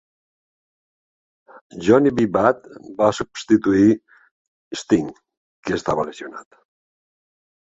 [1.87, 2.25] Johnny B.
[2.37, 2.65] Badd
[3.03, 3.85] va substituir
[4.81, 5.13] Sting,
[5.69, 6.61] que estava lesionat.